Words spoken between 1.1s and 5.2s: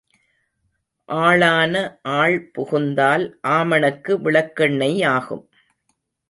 ஆளான ஆள் புகுந்தால் ஆமணக்கு விளக்கெண்ணெய்